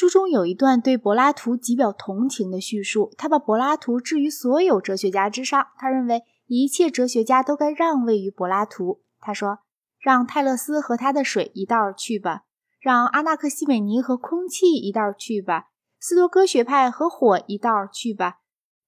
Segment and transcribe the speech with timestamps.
[0.00, 5.66] 书中有一段对柏拉图极表同情的叙述，他把柏拉图置于所有哲学家之上。
[5.76, 9.00] 他认为一切哲学家都该让位于柏拉图。
[9.18, 9.58] 他说
[9.98, 12.44] ：“让泰勒斯和他的水一道去吧，
[12.80, 18.38] 让阿纳克西美尼和空气一道去吧，斯多哥学派和火一道去吧，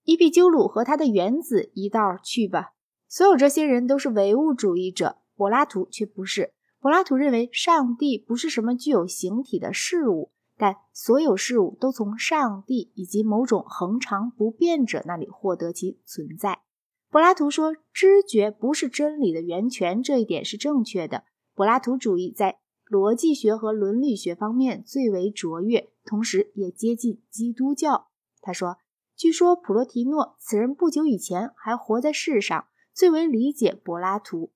[0.04, 2.74] 伊壁鸠鲁和他的原子一道去吧。
[3.08, 6.52] 所有这些人都是唯物主义者，柏拉图却不是。
[6.78, 10.30] 柏拉图认为上帝不是什么具有形体的事物。”
[10.60, 16.60] 但所有事物都从上帝以及某种恒常不变者那里获得其存在。
[17.08, 21.24] 柏拉图说，知觉不是真理的源泉，这一点是正确的。
[21.54, 28.08] 柏拉图主义在逻辑学和伦理学方面最为卓越，同时也接近基督教。
[28.42, 28.76] 他说
[29.16, 34.52] ：“据说普罗提诺此人不久以前还活在世上，最为理解柏拉图。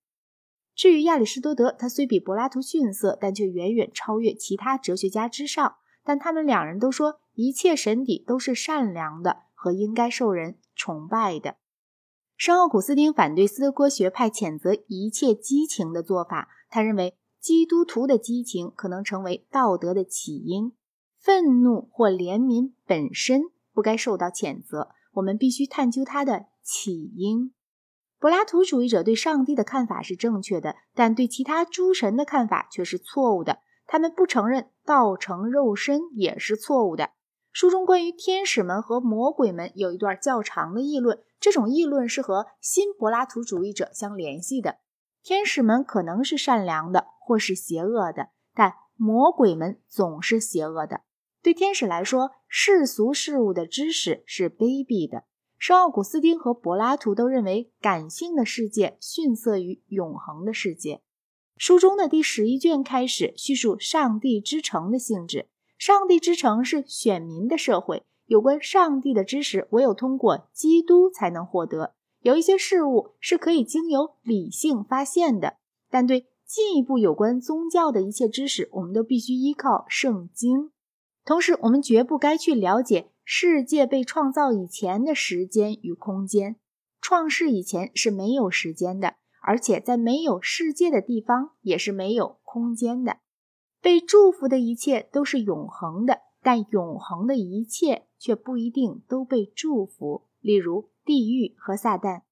[0.74, 11.56] 至于亚里士多德，他虽比柏拉图逊色，但却远远超越其他哲学家之上。”但他们两人都说，一切神邸都是善良的和应该受人崇拜的。
[12.36, 16.48] 圣奥古斯丁反对斯多哥学派谴责一切激情的做法。
[16.69, 20.72] 他认为，基督徒的激情可能成为道德的起因，
[21.19, 24.91] 愤怒或怜悯本身不该受到谴责。
[25.14, 27.55] 我们必须探究它的起因。
[28.19, 33.60] 柏拉图主义者对上帝的看法是正确的，但对其他诸神的看法却是错误的。
[33.86, 37.10] 他们不承认道成肉身也是错误的。
[37.52, 44.78] 书中关于天使们和魔鬼们有一段较长的议论，这种议论是和新柏拉图主义者相联系的。
[45.22, 51.02] 天使们可能是善良的，或是邪恶的，但魔鬼们总是邪恶的。
[51.42, 55.22] 对天使来说，世俗事物的知识是卑鄙的。
[55.56, 61.03] 圣奥古斯丁和柏拉图都认为，感性的世界逊色于永恒的世界。
[61.56, 65.47] 书中的第十一卷开始叙述上帝之城的性质。
[65.78, 71.94] 上帝之城是选民的社会，有关上帝的知识唯有通过基督才能获得。
[72.22, 75.59] 有一些事物是可以经由理性发现的，
[75.91, 80.71] 但对进一步有关宗教的一切知识，我们都必须依靠圣经。
[81.25, 86.56] 同时，我们绝不该去了解世界被创造以前的时间与空间。
[87.00, 89.16] 创世以前是没有时间的。
[89.47, 93.19] 而且在没有世界的地方，也是没有空间的。
[93.81, 100.22] 被祝福的一切都是永恒的，但永恒的一切却不一定都被祝福。
[100.41, 102.22] 例如地狱和撒旦。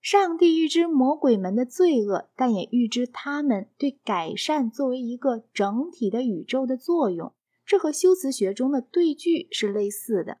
[0.00, 7.32] 上帝预知魔鬼们的罪恶，但也预知他们对改善作为一个整体的宇宙的作用。
[7.64, 10.38] 这和修辞学中的对句是类似的。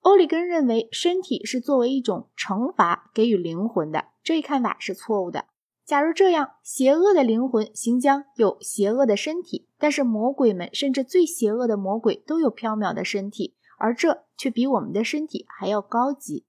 [0.00, 4.04] 欧里根认为，身体是作为一种惩罚给予灵魂的。
[4.28, 5.46] 这一看法是错误的。
[5.86, 16.44] 假如这样，邪恶的灵魂行将有邪恶的身体，但是魔鬼们甚至最邪恶的魔鬼都有缥缈的身体，而这却比我们的身体还要高级。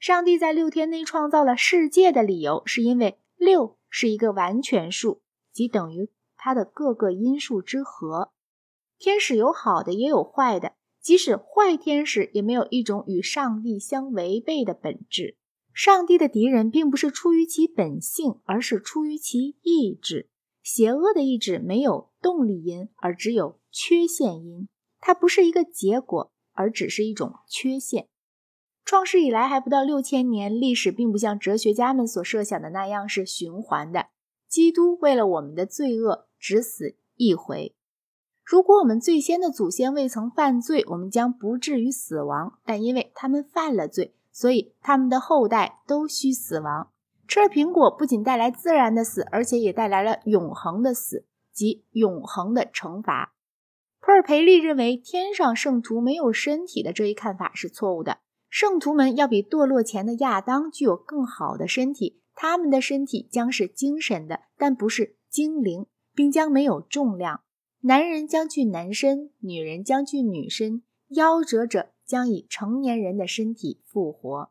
[0.00, 5.22] 上帝在六天内创造了世界的理由，是因为六是一个完全数，
[5.52, 8.32] 即等于它的各个因数之和。
[8.98, 15.36] 天使有好的，也有坏的，即使坏天使也没有一种与上帝相违背的本质。
[15.74, 20.30] 上帝的敌人并不是出于其本性，而是出于其意志。
[20.62, 24.68] 邪恶的意志没有动力因，而只有缺陷因。
[25.00, 28.06] 它不是一个结果，而只是一种缺陷。
[28.84, 34.06] 创世以来还不到六千年，历史并不像哲学家们所设想的那样是循环的。
[34.48, 37.74] 基督为了我们的罪恶，只死一回。
[38.44, 42.60] 如果我们最先的祖先未曾犯罪，我们将不至于死亡。
[42.64, 44.14] 但因为他们犯了罪。
[44.34, 46.90] 所以，他们的后代都需死亡。
[47.28, 53.32] 吃了苹果不仅带来自然的死，而且也带来了永恒的死，即永恒的惩罚。
[54.00, 58.18] 普尔培利认为，天上圣徒没有身体的这一看法是错误的。
[58.50, 67.40] 圣徒们要比堕落前的亚当具有更好的身体，他们的身体将是精神的，但不是精灵，并将没有重量。
[67.80, 71.93] 男人将具男身，女人将具女身，夭折者。
[72.06, 74.50] 将以成年人的身体复活。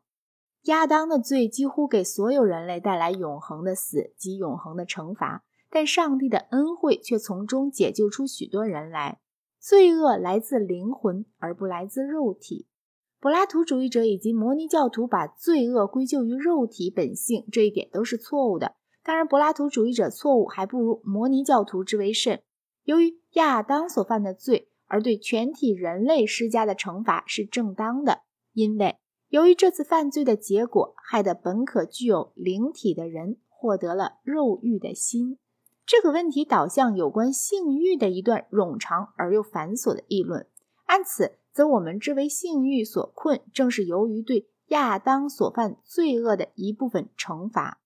[0.64, 9.20] 亚当的罪几乎给所有人类带来永恒的死及永恒的惩罚，但上帝的恩惠却从中解救出许多人来。
[9.60, 12.66] 罪恶来自灵魂，而不来自肉体。
[13.20, 18.74] 柏拉图主义者以及摩尼教徒把罪恶归咎于肉体本性，这一点都是错误的。
[19.02, 22.42] 当然，柏拉图主义者错误还不如摩尼教徒之为甚。
[22.84, 24.70] 由于亚当所犯的罪。
[24.94, 28.20] 而对全体人类施加的惩罚是正当的，
[28.52, 28.94] 因为
[29.28, 35.38] 由于这次犯罪的结果，害得本可具有灵体的人获得了肉欲的心。
[35.84, 40.46] 这个问题导向有关性欲的一段冗长而又繁琐的议论。
[40.84, 47.80] 按此，则我们之为性欲所困，正是由于对亚当所犯罪恶的一部分惩罚。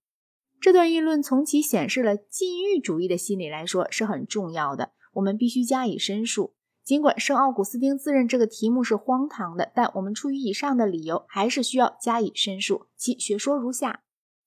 [0.60, 6.52] 这段议论从其显示了禁欲主义的心理来说是很重要的，我们必须加以申述。
[6.88, 12.86] 尽管圣奥古斯丁自认这个题目是荒唐的，但我们出于以上的理由，还是需要加以申述。
[12.96, 14.04] 其学说如下：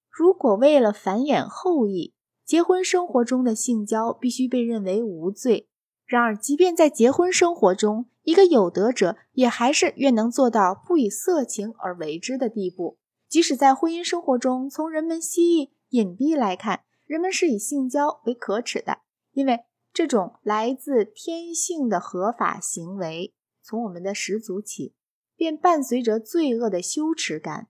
[0.10, 5.68] 如果为了繁衍后裔，结婚生活中的性交必须被认为无罪；
[6.04, 12.98] 然而，即便在结婚生活中，一个有德者也还是愿能做到不以色情而为之的地步。
[13.30, 15.70] 即使在婚姻生活中，从人们希冀。
[15.90, 18.98] 隐蔽来看，人们是以性交为可耻的，
[19.34, 19.60] 因为
[19.94, 24.94] 这种来自天性的合法行为，从我们的始祖起，
[25.36, 27.68] 便伴随着罪恶的羞耻感。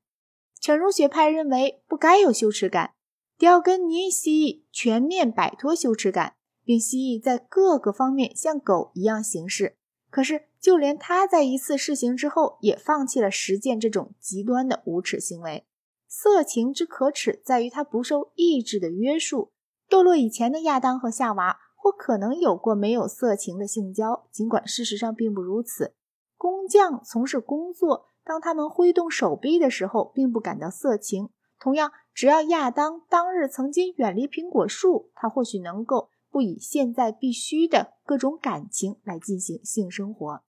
[0.59, 2.93] 犬儒学派认为不该有羞耻感，
[3.37, 9.77] 狄奥根尼西全面摆脱羞耻感，并希冀在各个方面像狗一样行事。
[10.11, 15.65] 可是，就连他在一次试行之后，也放弃了实践这种极端的无耻行为。
[16.07, 19.53] 色情之可耻，在于它不受意志的约束。
[19.89, 25.95] 堕落以前的亚当和夏娃，或可能有过没有色情的性交，尽管事实上并不如此。
[26.37, 31.29] 工匠从事工作，当他们挥动手臂的时候，并不感到色情。
[31.59, 40.43] 同样，只要亚当当日曾经远离苹果树，他或许能够不以现在必须的各种感情来进行性生活。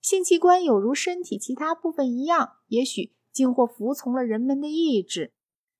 [0.00, 3.16] 性器官有如身体其他部分一样，也许。
[3.32, 5.34] 竟或服从了人们的意志，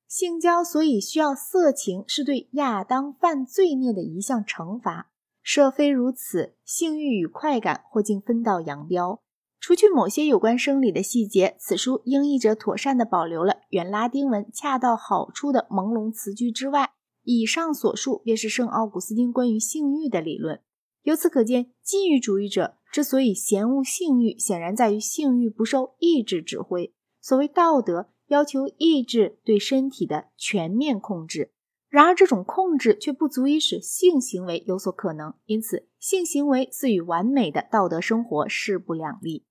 [0.08, 5.10] 性交所以需要色情，是对亚当犯罪孽的一项惩罚。
[5.42, 9.20] 设非如此，性欲与快感或竟分道扬镳。
[9.60, 16.90] 除去某些有关生理的细节，此书英译者妥善地保留了原拉丁文恰到好处的朦胧词句之外，
[17.24, 20.60] 以上所述便是圣奥古斯丁关于性欲的理论。
[21.02, 26.92] 由此可见，禁欲主义者之所以嫌恶性欲，显然在于性欲不受意志指挥。
[27.20, 31.52] 所谓道德要求意志对身体的全面控制，
[31.88, 39.45] 然而这种控制却不足以使性行为有所可能，因此性行为似与完美的道德生活势不两立。